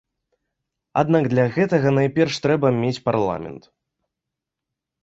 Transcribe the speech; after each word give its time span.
Аднак 1.01 1.23
для 1.33 1.45
гэтага, 1.57 1.87
найперш, 1.99 2.41
трэба 2.47 2.67
мець 2.81 2.99
парламент. 3.13 3.73